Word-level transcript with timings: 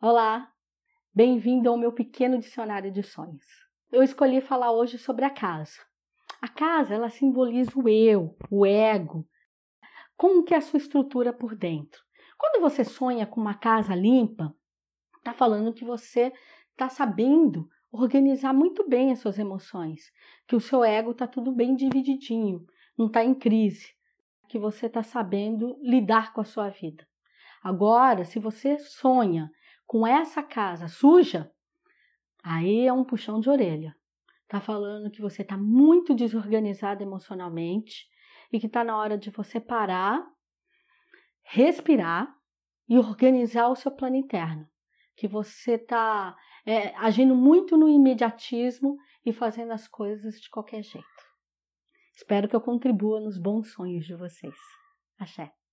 Olá, 0.00 0.52
bem-vindo 1.14 1.70
ao 1.70 1.78
meu 1.78 1.90
pequeno 1.90 2.38
dicionário 2.38 2.92
de 2.92 3.02
sonhos. 3.02 3.46
Eu 3.90 4.02
escolhi 4.02 4.40
falar 4.40 4.70
hoje 4.70 4.98
sobre 4.98 5.24
a 5.24 5.30
casa. 5.30 5.80
A 6.42 6.48
casa, 6.48 6.92
ela 6.92 7.08
simboliza 7.08 7.70
o 7.74 7.88
eu, 7.88 8.36
o 8.50 8.66
ego. 8.66 9.26
Como 10.14 10.44
que 10.44 10.52
é 10.52 10.58
a 10.58 10.60
sua 10.60 10.76
estrutura 10.76 11.32
por 11.32 11.54
dentro? 11.54 12.02
Quando 12.36 12.60
você 12.60 12.84
sonha 12.84 13.26
com 13.26 13.40
uma 13.40 13.54
casa 13.54 13.94
limpa, 13.94 14.54
tá 15.22 15.32
falando 15.32 15.72
que 15.72 15.86
você 15.86 16.32
tá 16.76 16.90
sabendo 16.90 17.66
organizar 17.90 18.52
muito 18.52 18.86
bem 18.86 19.10
as 19.10 19.20
suas 19.20 19.38
emoções, 19.38 20.12
que 20.46 20.56
o 20.56 20.60
seu 20.60 20.84
ego 20.84 21.14
tá 21.14 21.26
tudo 21.26 21.50
bem 21.50 21.74
divididinho, 21.74 22.66
não 22.98 23.08
tá 23.08 23.24
em 23.24 23.32
crise, 23.32 23.94
que 24.50 24.58
você 24.58 24.86
tá 24.86 25.02
sabendo 25.02 25.78
lidar 25.80 26.34
com 26.34 26.42
a 26.42 26.44
sua 26.44 26.68
vida. 26.68 27.06
Agora, 27.62 28.26
se 28.26 28.38
você 28.38 28.78
sonha 28.78 29.50
com 29.86 30.06
essa 30.06 30.42
casa 30.42 30.88
suja, 30.88 31.50
aí 32.42 32.86
é 32.86 32.92
um 32.92 33.04
puxão 33.04 33.40
de 33.40 33.48
orelha. 33.48 33.94
Tá 34.48 34.60
falando 34.60 35.10
que 35.10 35.20
você 35.20 35.42
tá 35.42 35.56
muito 35.56 36.14
desorganizado 36.14 37.02
emocionalmente 37.02 38.06
e 38.52 38.60
que 38.60 38.68
tá 38.68 38.84
na 38.84 38.96
hora 38.96 39.18
de 39.18 39.30
você 39.30 39.58
parar, 39.58 40.24
respirar 41.42 42.32
e 42.88 42.98
organizar 42.98 43.68
o 43.68 43.76
seu 43.76 43.90
plano 43.90 44.16
interno. 44.16 44.68
Que 45.16 45.26
você 45.26 45.78
tá 45.78 46.36
é, 46.66 46.94
agindo 46.96 47.34
muito 47.34 47.76
no 47.76 47.88
imediatismo 47.88 48.96
e 49.24 49.32
fazendo 49.32 49.72
as 49.72 49.88
coisas 49.88 50.40
de 50.40 50.50
qualquer 50.50 50.82
jeito. 50.82 51.06
Espero 52.14 52.48
que 52.48 52.54
eu 52.54 52.60
contribua 52.60 53.20
nos 53.20 53.38
bons 53.38 53.72
sonhos 53.72 54.06
de 54.06 54.14
vocês. 54.14 54.54
Axé. 55.18 55.63